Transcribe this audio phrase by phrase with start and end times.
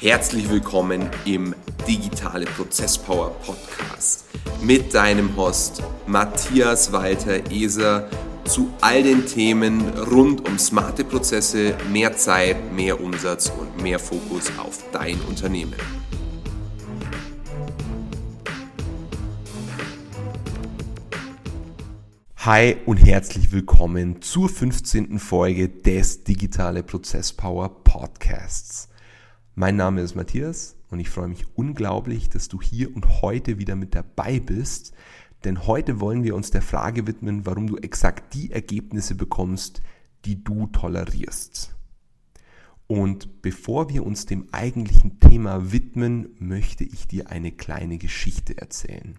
[0.00, 1.56] Herzlich willkommen im
[1.88, 4.26] Digitale Prozesspower Podcast
[4.62, 8.08] mit deinem Host Matthias Walter Eser
[8.44, 14.52] zu all den Themen rund um smarte Prozesse, mehr Zeit, mehr Umsatz und mehr Fokus
[14.56, 15.74] auf dein Unternehmen.
[22.36, 25.18] Hi und herzlich willkommen zur 15.
[25.18, 28.88] Folge des Digitale Prozesspower Podcasts.
[29.58, 33.74] Mein Name ist Matthias und ich freue mich unglaublich, dass du hier und heute wieder
[33.74, 34.92] mit dabei bist,
[35.42, 39.82] denn heute wollen wir uns der Frage widmen, warum du exakt die Ergebnisse bekommst,
[40.24, 41.74] die du tolerierst.
[42.86, 49.18] Und bevor wir uns dem eigentlichen Thema widmen, möchte ich dir eine kleine Geschichte erzählen.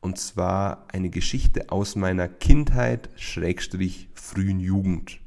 [0.00, 5.20] Und zwar eine Geschichte aus meiner Kindheit, Schrägstrich, frühen Jugend.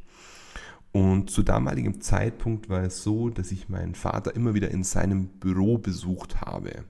[0.93, 5.27] Und zu damaligem Zeitpunkt war es so, dass ich meinen Vater immer wieder in seinem
[5.27, 6.85] Büro besucht habe.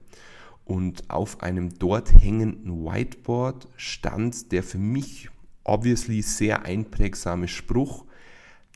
[0.64, 5.30] Und auf einem dort hängenden Whiteboard stand der für mich
[5.64, 8.04] obviously sehr einprägsame Spruch,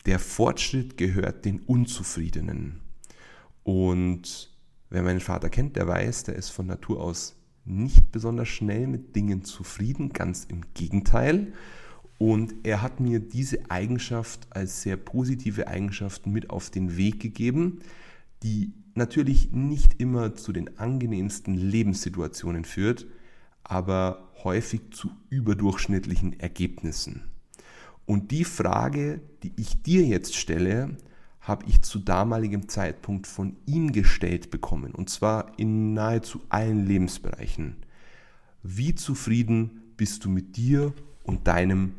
[0.06, 2.80] der Fortschritt gehört den Unzufriedenen.
[3.62, 4.50] Und
[4.88, 9.14] wer meinen Vater kennt, der weiß, der ist von Natur aus nicht besonders schnell mit
[9.14, 11.52] Dingen zufrieden, ganz im Gegenteil.
[12.19, 17.78] Und er hat mir diese Eigenschaft als sehr positive Eigenschaft mit auf den Weg gegeben,
[18.42, 23.06] die natürlich nicht immer zu den angenehmsten Lebenssituationen führt,
[23.62, 27.22] aber häufig zu überdurchschnittlichen Ergebnissen.
[28.05, 30.97] Und die Frage, die ich dir jetzt stelle,
[31.41, 34.92] habe ich zu damaligem Zeitpunkt von ihm gestellt bekommen.
[34.92, 37.77] Und zwar in nahezu allen Lebensbereichen.
[38.62, 41.94] Wie zufrieden bist du mit dir und deinem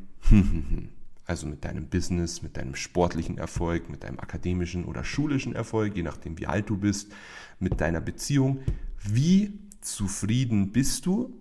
[1.25, 6.03] also mit deinem Business, mit deinem sportlichen Erfolg, mit deinem akademischen oder schulischen Erfolg, je
[6.03, 7.11] nachdem wie alt du bist,
[7.59, 8.59] mit deiner Beziehung.
[9.04, 11.33] Wie zufrieden bist du?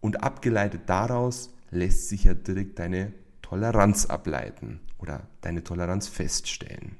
[0.00, 6.96] Und abgeleitet daraus lässt sich ja direkt deine Toleranz ableiten oder deine Toleranz feststellen.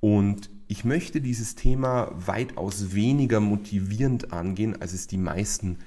[0.00, 5.78] Und ich möchte dieses Thema weitaus weniger motivierend angehen, als es die meisten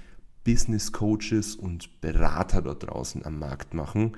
[0.47, 4.15] Business Coaches und Berater dort draußen am Markt machen.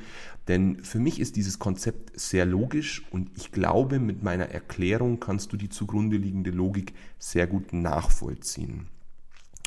[0.48, 5.52] Denn für mich ist dieses Konzept sehr logisch und ich glaube, mit meiner Erklärung kannst
[5.52, 8.90] du die zugrunde liegende Logik sehr gut nachvollziehen.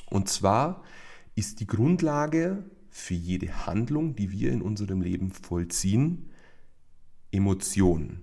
[0.09, 0.85] Und zwar
[1.35, 6.31] ist die Grundlage für jede Handlung, die wir in unserem Leben vollziehen,
[7.33, 8.21] Emotion.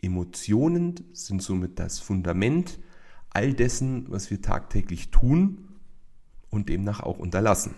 [0.00, 2.78] Emotionen sind somit das Fundament
[3.28, 5.75] all dessen, was wir tagtäglich tun
[6.56, 7.74] und demnach auch unterlassen.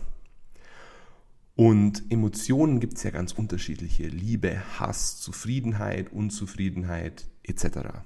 [1.56, 4.06] Und Emotionen gibt es ja ganz unterschiedliche.
[4.06, 8.04] Liebe, Hass, Zufriedenheit, Unzufriedenheit etc.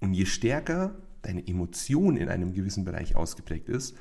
[0.00, 3.94] Und je stärker deine Emotion in einem gewissen Bereich ausgeprägt ist,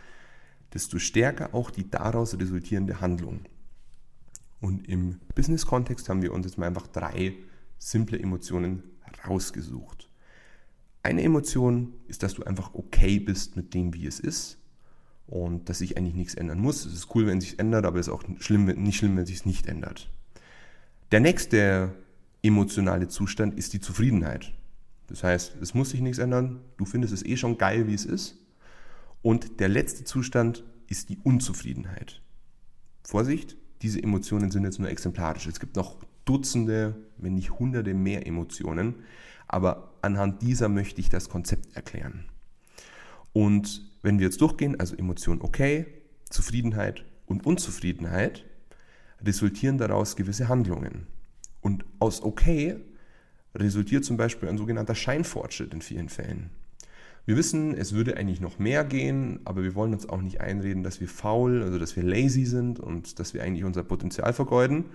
[0.73, 3.41] desto stärker auch die daraus resultierende Handlung.
[4.62, 7.35] Und im Business-Kontext haben wir uns jetzt mal einfach drei
[7.78, 8.83] simple Emotionen
[9.28, 10.09] rausgesucht.
[11.03, 14.60] Eine Emotion ist, dass du einfach okay bist mit dem, wie es ist
[15.27, 16.85] und dass sich eigentlich nichts ändern muss.
[16.85, 19.23] Es ist cool, wenn es sich ändert, aber es ist auch schlimm, nicht schlimm, wenn
[19.23, 20.09] es sich nicht ändert.
[21.11, 21.93] Der nächste
[22.43, 24.53] emotionale Zustand ist die Zufriedenheit.
[25.07, 28.05] Das heißt, es muss sich nichts ändern, du findest es eh schon geil, wie es
[28.05, 28.37] ist.
[29.21, 32.21] Und der letzte Zustand ist die Unzufriedenheit.
[33.03, 35.47] Vorsicht, diese Emotionen sind jetzt nur exemplarisch.
[35.47, 38.95] Es gibt noch Dutzende, wenn nicht Hunderte mehr Emotionen.
[39.47, 42.25] Aber anhand dieser möchte ich das Konzept erklären.
[43.33, 45.85] Und wenn wir jetzt durchgehen, also Emotion okay,
[46.29, 48.45] Zufriedenheit und Unzufriedenheit,
[49.23, 51.07] resultieren daraus gewisse Handlungen.
[51.62, 52.78] Und aus okay
[53.53, 56.50] resultiert zum Beispiel ein sogenannter Scheinfortschritt in vielen Fällen.
[57.25, 60.81] Wir wissen, es würde eigentlich noch mehr gehen, aber wir wollen uns auch nicht einreden,
[60.83, 64.85] dass wir faul, also dass wir lazy sind und dass wir eigentlich unser Potenzial vergeuden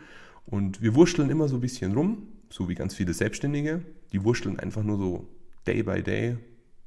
[0.46, 3.82] und wir wurschteln immer so ein bisschen rum, so wie ganz viele Selbstständige.
[4.12, 5.28] Die wurschteln einfach nur so
[5.66, 6.36] day by day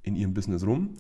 [0.04, 0.96] in ihrem Business rum.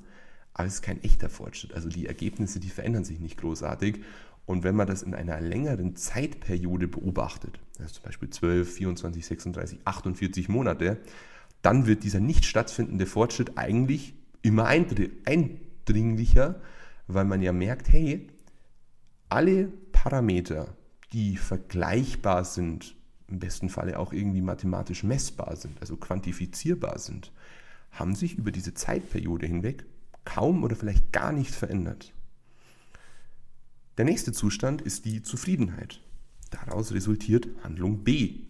[0.60, 1.74] Aber es ist kein echter Fortschritt.
[1.74, 4.02] Also die Ergebnisse, die verändern sich nicht großartig.
[4.46, 9.80] Und wenn man das in einer längeren Zeitperiode beobachtet, also zum Beispiel 12, 24, 36,
[9.86, 10.98] 48 Monate,
[11.62, 16.60] dann wird dieser nicht stattfindende Fortschritt eigentlich immer eindringlicher,
[17.08, 18.28] weil man ja merkt, hey,
[19.30, 20.76] alle Parameter,
[21.14, 22.98] die vergleichbar sind,
[23.30, 27.32] im besten Falle auch irgendwie mathematisch messbar sind, also quantifizierbar sind,
[27.92, 29.86] haben sich über diese Zeitperiode hinweg
[30.30, 32.14] kaum oder vielleicht gar nicht verändert.
[33.98, 36.02] Der nächste Zustand ist die Zufriedenheit.
[36.52, 38.42] Daraus resultiert Handlung B,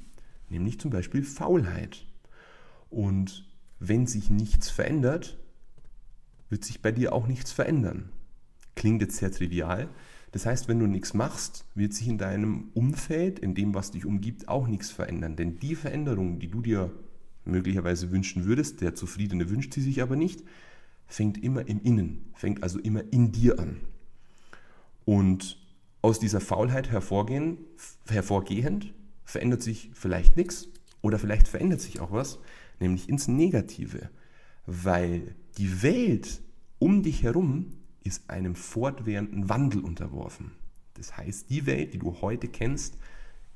[0.50, 2.06] nämlich zum Beispiel Faulheit.
[2.90, 3.50] Und
[3.80, 5.38] wenn sich nichts verändert,
[6.50, 8.10] wird sich bei dir auch nichts verändern.
[8.76, 9.90] Klingt jetzt sehr trivial.
[10.32, 14.06] Das heißt, wenn du nichts machst, wird sich in deinem Umfeld, in dem, was dich
[14.06, 15.36] umgibt, auch nichts verändern.
[15.36, 16.92] Denn die Veränderung, die du dir
[17.46, 20.44] möglicherweise wünschen würdest, der Zufriedene wünscht sie sich aber nicht,
[21.10, 23.82] fängt immer im Innen, fängt also immer in dir an.
[25.04, 25.58] Und
[26.02, 27.58] aus dieser Faulheit hervorgehen,
[28.08, 28.94] hervorgehend
[29.26, 30.70] verändert sich vielleicht nichts
[31.02, 32.40] oder vielleicht verändert sich auch was,
[32.80, 34.10] nämlich ins Negative,
[34.66, 36.42] weil die Welt
[36.78, 37.74] um dich herum
[38.04, 40.52] ist einem fortwährenden Wandel unterworfen.
[40.94, 42.98] Das heißt, die Welt, die du heute kennst,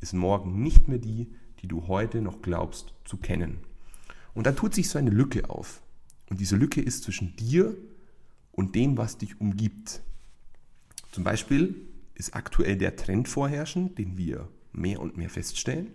[0.02, 1.30] ist morgen nicht mehr die,
[1.62, 3.60] die du heute noch glaubst zu kennen.
[4.34, 5.83] Und da tut sich so eine Lücke auf.
[6.34, 7.78] Und diese Lücke ist zwischen dir
[8.54, 10.02] und dem, was dich umgibt.
[11.12, 11.76] Zum Beispiel
[12.16, 15.92] ist aktuell der Trend vorherrschend, den wir mehr und mehr feststellen,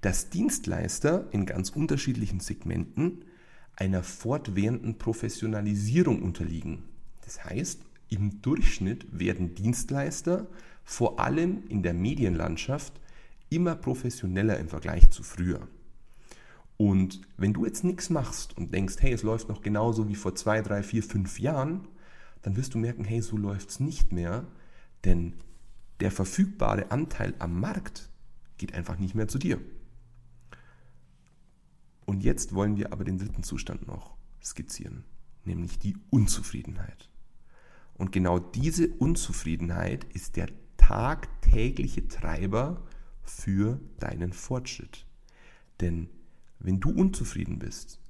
[0.00, 3.26] dass Dienstleister in ganz unterschiedlichen Segmenten
[3.76, 6.84] einer fortwährenden Professionalisierung unterliegen.
[7.26, 10.46] Das heißt, im Durchschnitt werden Dienstleister
[10.84, 12.94] vor allem in der Medienlandschaft
[13.50, 15.68] immer professioneller im Vergleich zu früher.
[16.76, 20.34] Und wenn du jetzt nichts machst und denkst, hey, es läuft noch genauso wie vor
[20.34, 21.88] zwei, drei, vier, fünf Jahren,
[22.42, 24.46] dann wirst du merken, hey, so läuft es nicht mehr,
[25.04, 25.34] denn
[26.00, 28.10] der verfügbare Anteil am Markt
[28.58, 29.60] geht einfach nicht mehr zu dir.
[32.04, 35.04] Und jetzt wollen wir aber den dritten Zustand noch skizzieren,
[35.44, 37.10] nämlich die Unzufriedenheit.
[37.94, 42.86] Und genau diese Unzufriedenheit ist der tagtägliche Treiber
[43.22, 45.06] für deinen Fortschritt.
[45.80, 46.08] Denn
[46.58, 48.00] wenn du unzufrieden bist,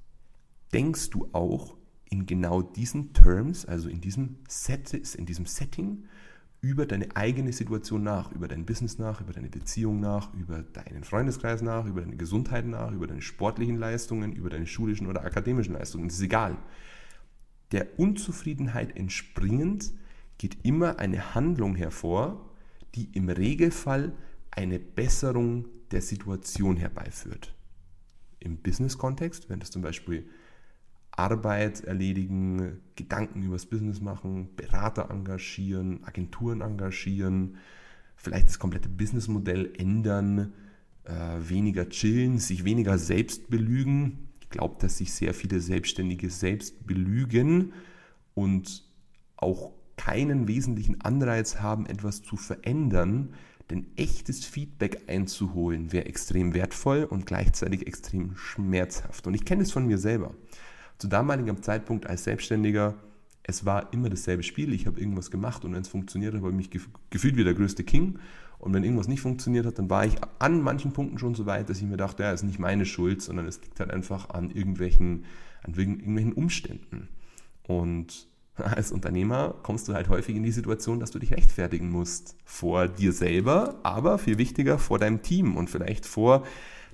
[0.73, 1.75] denkst du auch
[2.09, 6.05] in genau diesen Terms, also in diesem, Set, in diesem Setting,
[6.61, 11.03] über deine eigene Situation nach, über dein Business nach, über deine Beziehung nach, über deinen
[11.03, 15.73] Freundeskreis nach, über deine Gesundheit nach, über deine sportlichen Leistungen, über deine schulischen oder akademischen
[15.73, 16.07] Leistungen.
[16.07, 16.57] Das ist egal.
[17.71, 19.93] Der Unzufriedenheit entspringend
[20.37, 22.49] geht immer eine Handlung hervor,
[22.95, 24.13] die im Regelfall
[24.51, 27.53] eine Besserung der Situation herbeiführt.
[28.39, 30.27] Im Business-Kontext, wenn das zum Beispiel
[31.11, 37.57] Arbeit erledigen, Gedanken übers Business machen, Berater engagieren, Agenturen engagieren,
[38.15, 40.53] vielleicht das komplette Businessmodell ändern,
[41.05, 44.29] äh, weniger chillen, sich weniger selbst belügen.
[44.41, 47.73] Ich glaube, dass sich sehr viele Selbstständige selbst belügen
[48.35, 48.83] und
[49.37, 53.33] auch keinen wesentlichen Anreiz haben, etwas zu verändern,
[53.69, 59.27] denn echtes Feedback einzuholen wäre extrem wertvoll und gleichzeitig extrem schmerzhaft.
[59.27, 60.33] Und ich kenne es von mir selber.
[60.97, 62.95] Zu damaligem Zeitpunkt als Selbstständiger,
[63.43, 64.73] es war immer dasselbe Spiel.
[64.73, 67.53] Ich habe irgendwas gemacht und wenn es funktioniert hat, habe ich mich gefühlt wie der
[67.53, 68.19] größte King.
[68.59, 71.69] Und wenn irgendwas nicht funktioniert hat, dann war ich an manchen Punkten schon so weit,
[71.69, 74.49] dass ich mir dachte, ja, ist nicht meine Schuld, sondern es liegt halt einfach an
[74.49, 75.25] irgendwelchen,
[75.63, 77.09] an irgendwelchen Umständen.
[77.67, 78.27] Und
[78.63, 82.35] als Unternehmer kommst du halt häufig in die Situation, dass du dich rechtfertigen musst.
[82.45, 86.43] Vor dir selber, aber viel wichtiger vor deinem Team und vielleicht vor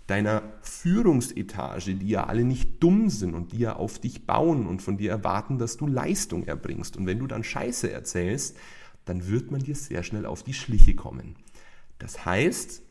[0.07, 4.81] deiner Führungsetage, die ja alle nicht dumm sind und die ja auf dich bauen und
[4.81, 6.97] von dir erwarten, dass du Leistung erbringst.
[6.97, 8.57] Und wenn du dann Scheiße erzählst,
[9.05, 11.35] dann wird man dir sehr schnell auf die Schliche kommen.
[11.99, 12.81] Das heißt,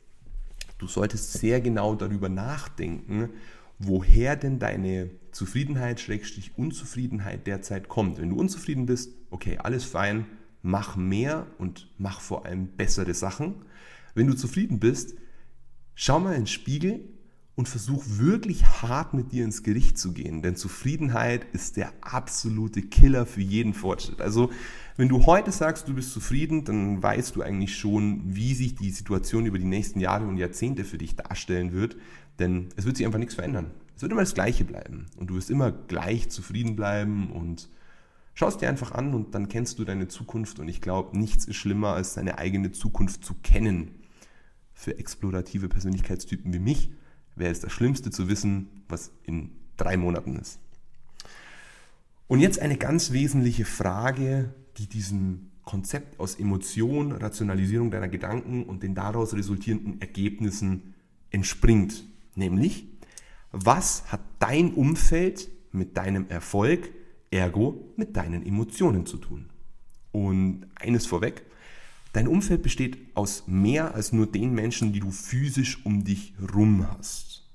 [0.79, 3.31] du solltest sehr genau darüber nachdenken,
[3.79, 8.19] woher denn deine Zufriedenheit, Schrägstrich Unzufriedenheit derzeit kommt.
[8.19, 10.27] Wenn du unzufrieden bist, okay, alles fein,
[10.63, 13.55] mach mehr und mach vor allem bessere Sachen.
[14.15, 15.17] Wenn du zufrieden bist,
[15.95, 17.01] Schau mal in den Spiegel
[17.55, 22.81] und versuch wirklich hart mit dir ins Gericht zu gehen, denn Zufriedenheit ist der absolute
[22.81, 24.23] Killer für jeden Fortschritt.
[24.23, 24.51] Also,
[24.97, 28.91] wenn du heute sagst, du bist zufrieden, dann weißt du eigentlich schon, wie sich die
[28.91, 31.97] Situation über die nächsten Jahre und Jahrzehnte für dich darstellen wird,
[32.39, 33.71] denn es wird sich einfach nichts verändern.
[34.03, 37.69] Es wird immer das Gleiche bleiben und du wirst immer gleich zufrieden bleiben und
[38.35, 41.55] schaust dir einfach an und dann kennst du deine Zukunft und ich glaube, nichts ist
[41.55, 43.93] schlimmer, als deine eigene Zukunft zu kennen
[44.75, 46.91] für explorative Persönlichkeitstypen wie mich
[47.37, 50.59] wäre es das Schlimmste zu wissen, was in drei Monaten ist.
[52.27, 58.83] Und jetzt eine ganz wesentliche Frage, die diesem Konzept aus Emotion, Rationalisierung deiner Gedanken und
[58.83, 60.95] den daraus resultierenden Ergebnissen
[61.31, 62.05] entspringt.
[62.35, 62.89] Nämlich,
[63.53, 66.91] was hat dein Umfeld mit deinem Erfolg,
[67.31, 69.51] ergo mit deinen Emotionen zu tun?
[70.11, 71.45] Und eines vorweg,
[72.13, 76.87] Dein Umfeld besteht aus mehr als nur den Menschen, die du physisch um dich rum
[76.87, 77.49] hast.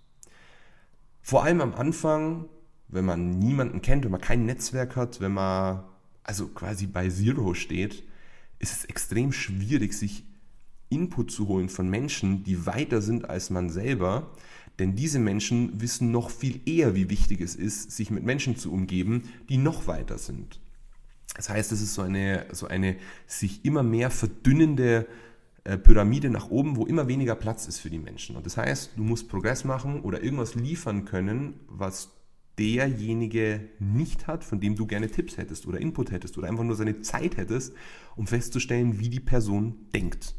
[1.21, 2.45] Vor allem am Anfang,
[2.87, 5.83] wenn man niemanden kennt, wenn man kein Netzwerk hat, wenn man
[6.23, 8.03] also quasi bei Zero steht,
[8.59, 10.25] ist es extrem schwierig, sich
[10.89, 14.31] Input zu holen von Menschen, die weiter sind als man selber.
[14.79, 18.71] Denn diese Menschen wissen noch viel eher, wie wichtig es ist, sich mit Menschen zu
[18.71, 20.59] umgeben, die noch weiter sind.
[21.35, 25.07] Das heißt, es ist so eine, so eine sich immer mehr verdünnende
[25.63, 28.35] äh, Pyramide nach oben, wo immer weniger Platz ist für die Menschen.
[28.35, 32.11] Und das heißt, du musst Progress machen oder irgendwas liefern können, was
[32.57, 36.75] derjenige nicht hat, von dem du gerne Tipps hättest oder Input hättest oder einfach nur
[36.75, 37.73] seine Zeit hättest,
[38.15, 40.35] um festzustellen, wie die Person denkt.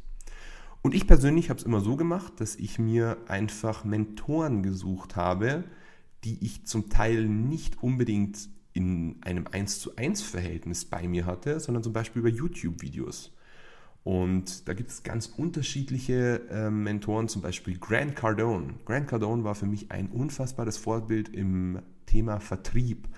[0.89, 5.65] Und ich persönlich habe es immer so gemacht, dass ich mir einfach Mentoren gesucht habe,
[6.25, 11.61] die ich zum Teil nicht unbedingt in einem 1 zu 1 Verhältnis bei mir hatte,
[11.61, 13.37] sondern zum Beispiel über YouTube-Videos.
[14.03, 18.73] Und da gibt es ganz unterschiedliche äh, Mentoren, zum Beispiel Grant Cardone.
[18.87, 23.09] Grant Cardone war für mich ein unfassbares Vorbild im Thema Vertrieb.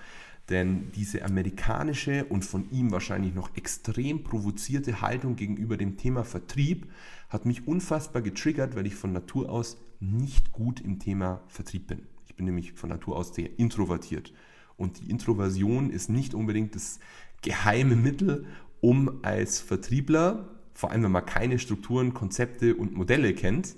[0.49, 6.91] Denn diese amerikanische und von ihm wahrscheinlich noch extrem provozierte Haltung gegenüber dem Thema Vertrieb
[7.29, 12.07] hat mich unfassbar getriggert, weil ich von Natur aus nicht gut im Thema Vertrieb bin.
[12.27, 14.33] Ich bin nämlich von Natur aus sehr introvertiert.
[14.75, 16.99] Und die Introversion ist nicht unbedingt das
[17.41, 18.45] geheime Mittel,
[18.81, 23.75] um als Vertriebler, vor allem wenn man keine Strukturen, Konzepte und Modelle kennt,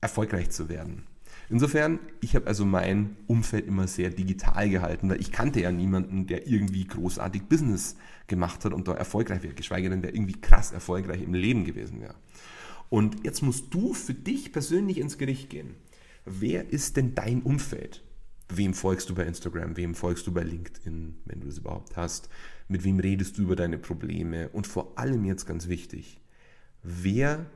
[0.00, 1.06] erfolgreich zu werden.
[1.50, 6.28] Insofern, ich habe also mein Umfeld immer sehr digital gehalten, weil ich kannte ja niemanden,
[6.28, 7.96] der irgendwie großartig Business
[8.28, 12.00] gemacht hat und da erfolgreich wäre, geschweige denn, der irgendwie krass erfolgreich im Leben gewesen
[12.00, 12.14] wäre.
[12.88, 15.74] Und jetzt musst du für dich persönlich ins Gericht gehen.
[16.24, 18.04] Wer ist denn dein Umfeld?
[18.48, 19.76] Wem folgst du bei Instagram?
[19.76, 22.28] Wem folgst du bei LinkedIn, wenn du es überhaupt hast?
[22.68, 24.50] Mit wem redest du über deine Probleme?
[24.50, 26.20] Und vor allem jetzt ganz wichtig,
[26.84, 27.46] wer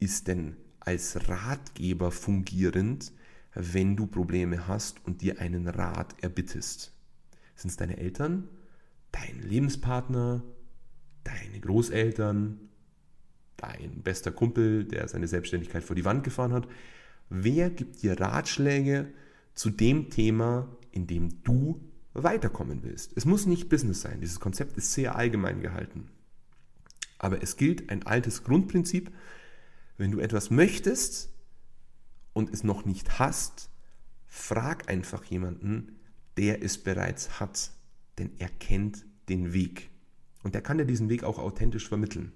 [0.00, 3.12] ist denn als Ratgeber fungierend,
[3.54, 6.92] wenn du Probleme hast und dir einen Rat erbittest?
[7.54, 8.48] Sind es deine Eltern,
[9.12, 10.42] dein Lebenspartner,
[11.22, 12.58] deine Großeltern,
[13.56, 16.68] dein bester Kumpel, der seine Selbstständigkeit vor die Wand gefahren hat?
[17.30, 19.12] Wer gibt dir Ratschläge
[19.54, 21.80] zu dem Thema, in dem du
[22.12, 23.12] weiterkommen willst?
[23.16, 24.20] Es muss nicht Business sein.
[24.20, 26.08] Dieses Konzept ist sehr allgemein gehalten.
[27.18, 29.10] Aber es gilt ein altes Grundprinzip.
[29.96, 31.33] Wenn du etwas möchtest,
[32.34, 33.70] und es noch nicht hast,
[34.26, 35.96] frag einfach jemanden,
[36.36, 37.70] der es bereits hat,
[38.18, 39.90] denn er kennt den Weg.
[40.42, 42.32] Und er kann dir diesen Weg auch authentisch vermitteln.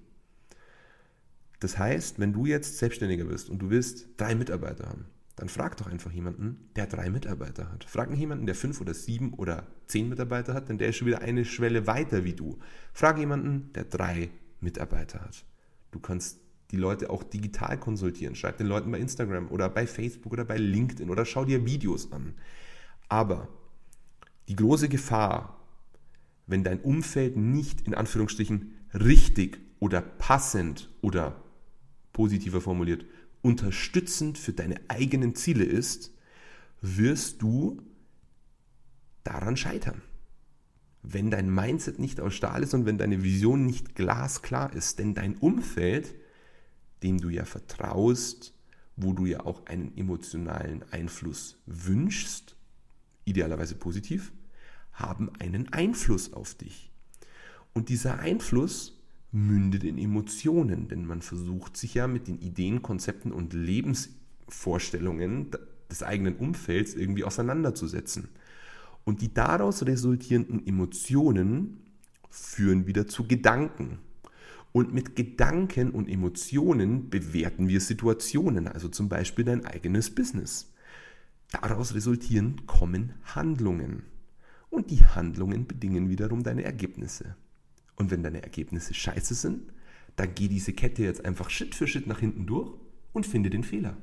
[1.61, 5.77] Das heißt, wenn du jetzt Selbstständiger bist und du willst drei Mitarbeiter haben, dann frag
[5.77, 7.85] doch einfach jemanden, der drei Mitarbeiter hat.
[7.85, 11.07] Frag nicht jemanden, der fünf oder sieben oder zehn Mitarbeiter hat, denn der ist schon
[11.07, 12.59] wieder eine Schwelle weiter wie du.
[12.93, 15.45] Frag jemanden, der drei Mitarbeiter hat.
[15.91, 18.35] Du kannst die Leute auch digital konsultieren.
[18.35, 22.13] Schreib den Leuten bei Instagram oder bei Facebook oder bei LinkedIn oder schau dir Videos
[22.13, 22.35] an.
[23.09, 23.49] Aber
[24.49, 25.59] die große Gefahr,
[26.47, 31.43] wenn dein Umfeld nicht in Anführungsstrichen richtig oder passend oder
[32.13, 33.05] positiver formuliert
[33.41, 36.13] unterstützend für deine eigenen Ziele ist,
[36.81, 37.81] wirst du
[39.25, 40.03] daran scheitern.
[41.03, 45.15] Wenn dein Mindset nicht aus Stahl ist und wenn deine Vision nicht glasklar ist, denn
[45.15, 46.15] dein Umfeld
[47.03, 48.55] dem du ja vertraust,
[48.97, 52.57] wo du ja auch einen emotionalen Einfluss wünschst,
[53.25, 54.33] idealerweise positiv,
[54.93, 56.91] haben einen Einfluss auf dich.
[57.73, 59.01] Und dieser Einfluss
[59.31, 65.51] mündet in Emotionen, denn man versucht sich ja mit den Ideen, Konzepten und Lebensvorstellungen
[65.91, 68.29] des eigenen Umfelds irgendwie auseinanderzusetzen.
[69.05, 71.85] Und die daraus resultierenden Emotionen
[72.31, 73.99] führen wieder zu Gedanken.
[74.73, 80.73] Und mit Gedanken und Emotionen bewerten wir Situationen, also zum Beispiel dein eigenes Business.
[81.51, 84.03] Daraus resultieren kommen Handlungen.
[84.71, 87.37] Und die Handlungen bedingen wiederum deine Ergebnisse.
[87.97, 89.73] Und wenn deine Ergebnisse scheiße sind,
[90.17, 92.71] dann geh diese Kette jetzt einfach Schritt für Schritt nach hinten durch
[93.13, 93.97] und finde den Fehler.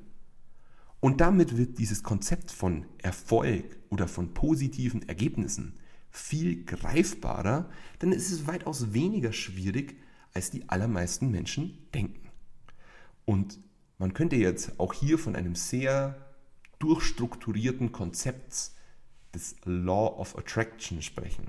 [1.00, 5.74] Und damit wird dieses Konzept von Erfolg oder von positiven Ergebnissen
[6.10, 7.70] viel greifbarer,
[8.02, 9.98] denn es ist weitaus weniger schwierig,
[10.36, 12.30] als die allermeisten Menschen denken.
[13.24, 13.60] Und
[13.98, 16.16] man könnte jetzt auch hier von einem sehr
[16.80, 18.72] durchstrukturierten Konzept
[19.34, 21.48] des Law of Attraction sprechen.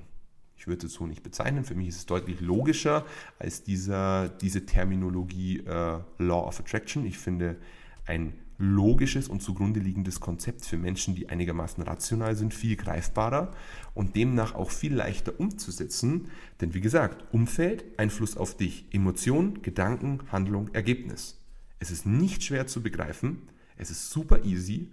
[0.55, 1.65] Ich würde es so nicht bezeichnen.
[1.65, 3.05] Für mich ist es deutlich logischer
[3.37, 7.05] als dieser, diese Terminologie äh, Law of Attraction.
[7.05, 7.57] Ich finde
[8.05, 13.53] ein logisches und zugrunde liegendes Konzept für Menschen, die einigermaßen rational sind, viel greifbarer
[13.93, 16.29] und demnach auch viel leichter umzusetzen.
[16.59, 21.39] Denn wie gesagt, Umfeld, Einfluss auf dich, Emotion, Gedanken, Handlung, Ergebnis.
[21.79, 23.43] Es ist nicht schwer zu begreifen,
[23.77, 24.91] es ist super easy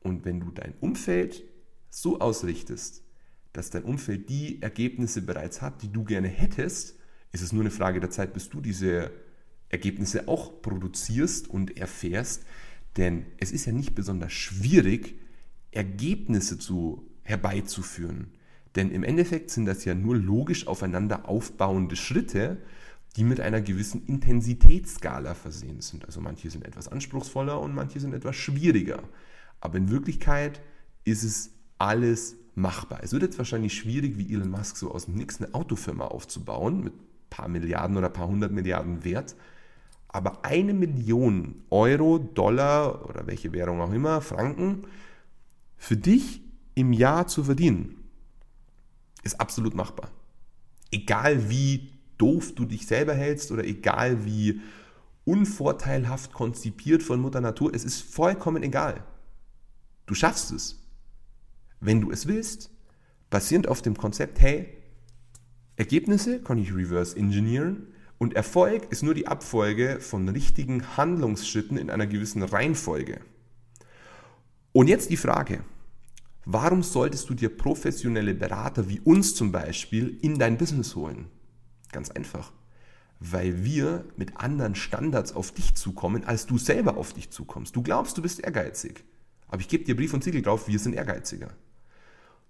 [0.00, 1.42] und wenn du dein Umfeld
[1.90, 3.02] so ausrichtest,
[3.52, 6.94] dass dein Umfeld die Ergebnisse bereits hat, die du gerne hättest,
[7.32, 9.10] ist es nur eine Frage der Zeit, bis du diese
[9.68, 12.44] Ergebnisse auch produzierst und erfährst,
[12.96, 15.18] denn es ist ja nicht besonders schwierig,
[15.70, 18.32] Ergebnisse zu, herbeizuführen.
[18.76, 22.58] Denn im Endeffekt sind das ja nur logisch aufeinander aufbauende Schritte,
[23.16, 26.04] die mit einer gewissen Intensitätsskala versehen sind.
[26.04, 29.02] Also manche sind etwas anspruchsvoller und manche sind etwas schwieriger.
[29.60, 30.60] Aber in Wirklichkeit
[31.04, 33.00] ist es alles machbar.
[33.02, 36.84] Es wird jetzt wahrscheinlich schwierig, wie Elon Musk so aus dem Nix eine Autofirma aufzubauen
[36.84, 39.34] mit ein paar Milliarden oder ein paar hundert Milliarden Wert.
[40.12, 44.82] Aber eine Million Euro, Dollar oder welche Währung auch immer, Franken,
[45.76, 46.42] für dich
[46.74, 47.94] im Jahr zu verdienen,
[49.22, 50.10] ist absolut machbar.
[50.90, 54.60] Egal wie doof du dich selber hältst oder egal wie
[55.24, 59.04] unvorteilhaft konzipiert von Mutter Natur, es ist vollkommen egal.
[60.06, 60.76] Du schaffst es.
[61.78, 62.70] Wenn du es willst,
[63.30, 64.76] basierend auf dem Konzept, hey,
[65.76, 67.89] Ergebnisse kann ich reverse engineeren
[68.20, 73.22] und Erfolg ist nur die Abfolge von richtigen Handlungsschritten in einer gewissen Reihenfolge.
[74.72, 75.64] Und jetzt die Frage,
[76.44, 81.28] warum solltest du dir professionelle Berater wie uns zum Beispiel in dein Business holen?
[81.92, 82.52] Ganz einfach.
[83.20, 87.74] Weil wir mit anderen Standards auf dich zukommen, als du selber auf dich zukommst.
[87.74, 89.02] Du glaubst, du bist ehrgeizig.
[89.48, 91.54] Aber ich gebe dir Brief und Siegel drauf, wir sind ehrgeiziger.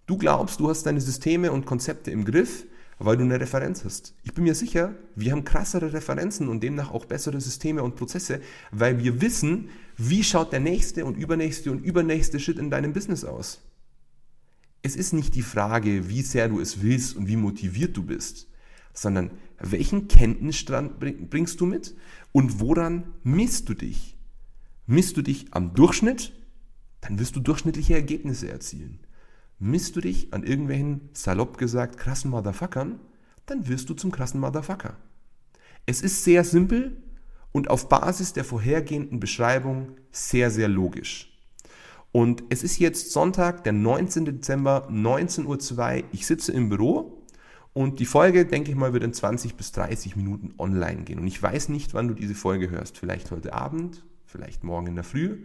[0.06, 2.66] Du glaubst, du hast deine Systeme und Konzepte im Griff,
[3.00, 4.14] weil du eine Referenz hast.
[4.22, 8.40] Ich bin mir sicher, wir haben krassere Referenzen und demnach auch bessere Systeme und Prozesse,
[8.70, 13.24] weil wir wissen, wie schaut der nächste und übernächste und übernächste Schritt in deinem Business
[13.24, 13.60] aus.
[14.82, 18.46] Es ist nicht die Frage, wie sehr du es willst und wie motiviert du bist
[18.92, 21.94] sondern welchen Kenntnisstand bringst du mit
[22.32, 24.16] und woran misst du dich?
[24.86, 26.32] Misst du dich am Durchschnitt?
[27.00, 29.00] Dann wirst du durchschnittliche Ergebnisse erzielen.
[29.62, 32.98] Misst du dich an irgendwelchen, salopp gesagt, krassen Motherfuckern?
[33.44, 34.96] Dann wirst du zum krassen Motherfucker.
[35.84, 36.96] Es ist sehr simpel
[37.52, 41.38] und auf Basis der vorhergehenden Beschreibung sehr, sehr logisch.
[42.10, 44.24] Und es ist jetzt Sonntag, der 19.
[44.24, 45.44] Dezember, 19.02
[45.98, 46.04] Uhr.
[46.12, 47.22] Ich sitze im Büro
[47.74, 51.18] und die Folge, denke ich mal, wird in 20 bis 30 Minuten online gehen.
[51.18, 52.96] Und ich weiß nicht, wann du diese Folge hörst.
[52.96, 55.44] Vielleicht heute Abend, vielleicht morgen in der Früh,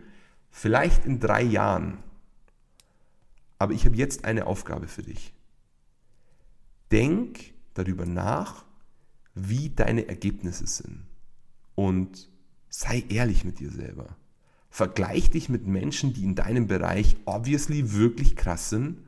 [0.49, 1.97] vielleicht in drei Jahren.
[3.57, 5.33] Aber ich habe jetzt eine Aufgabe für dich.
[6.91, 8.65] Denk darüber nach,
[9.33, 11.05] wie deine Ergebnisse sind.
[11.75, 12.29] Und
[12.69, 14.15] sei ehrlich mit dir selber.
[14.69, 18.99] Vergleich dich mit Menschen, die in deinem Bereich obviously wirklich krass sind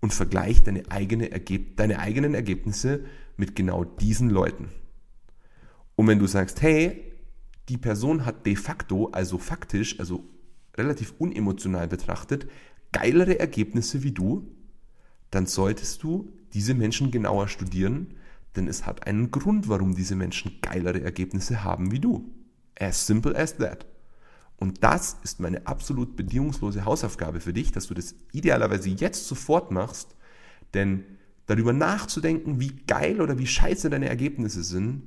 [0.00, 3.04] und vergleich deine, eigene Ergeb deine eigenen Ergebnisse
[3.36, 4.68] mit genau diesen Leuten.
[5.96, 7.02] Und wenn du sagst, hey,
[7.68, 10.24] die Person hat de facto, also faktisch, also
[10.76, 12.48] relativ unemotional betrachtet,
[12.92, 14.48] geilere Ergebnisse wie du,
[15.30, 18.14] dann solltest du diese Menschen genauer studieren,
[18.56, 22.30] denn es hat einen Grund, warum diese Menschen geilere Ergebnisse haben wie du.
[22.78, 23.86] As simple as that.
[24.56, 29.70] Und das ist meine absolut bedingungslose Hausaufgabe für dich, dass du das idealerweise jetzt sofort
[29.70, 30.16] machst,
[30.74, 31.04] denn
[31.46, 35.02] darüber nachzudenken, wie geil oder wie scheiße deine Ergebnisse sind,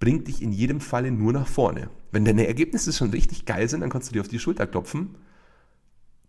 [0.00, 1.90] bringt dich in jedem Falle nur nach vorne.
[2.12, 5.14] Wenn deine Ergebnisse schon richtig geil sind, dann kannst du dir auf die Schulter klopfen.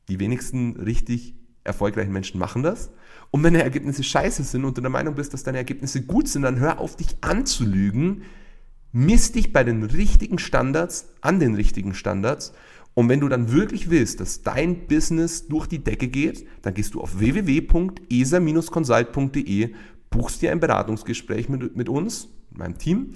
[0.08, 2.92] Die wenigsten richtig erfolgreichen Menschen machen das.
[3.32, 6.28] Und wenn deine Ergebnisse scheiße sind und du der Meinung bist, dass deine Ergebnisse gut
[6.28, 8.22] sind, dann hör auf, dich anzulügen,
[8.98, 12.54] Miss dich bei den richtigen Standards an den richtigen Standards.
[12.94, 16.94] Und wenn du dann wirklich willst, dass dein Business durch die Decke geht, dann gehst
[16.94, 19.74] du auf www.esa-consult.de,
[20.10, 23.12] buchst dir ein Beratungsgespräch mit, mit uns, meinem Team,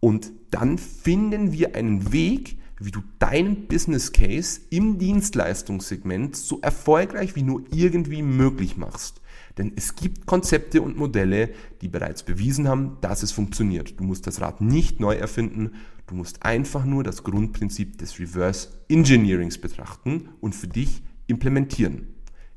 [0.00, 7.36] und dann finden wir einen Weg, wie du deinen Business Case im Dienstleistungssegment so erfolgreich
[7.36, 9.20] wie nur irgendwie möglich machst.
[9.58, 13.98] Denn es gibt Konzepte und Modelle, die bereits bewiesen haben, dass es funktioniert.
[14.00, 15.72] Du musst das Rad nicht neu erfinden,
[16.06, 22.08] du musst einfach nur das Grundprinzip des Reverse Engineerings betrachten und für dich implementieren.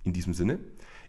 [0.03, 0.59] In diesem Sinne,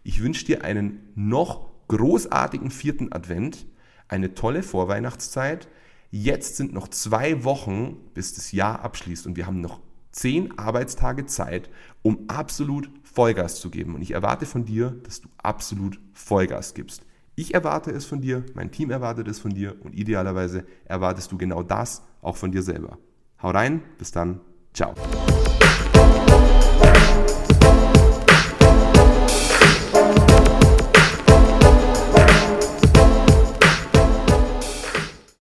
[0.03, 3.65] ich wünsche dir einen noch großartigen vierten Advent,
[4.07, 5.67] eine tolle Vorweihnachtszeit.
[6.09, 11.25] Jetzt sind noch zwei Wochen, bis das Jahr abschließt und wir haben noch zehn Arbeitstage
[11.25, 11.69] Zeit,
[12.01, 13.93] um absolut Vollgas zu geben.
[13.93, 17.01] Und ich erwarte von dir, dass du absolut Vollgas gibst.
[17.35, 21.37] Ich erwarte es von dir, mein Team erwartet es von dir und idealerweise erwartest du
[21.37, 22.97] genau das auch von dir selber.
[23.43, 24.39] Hau rein, bis dann,
[24.73, 24.95] ciao.